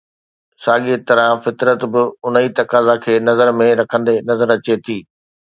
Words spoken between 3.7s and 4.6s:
رکندي نظر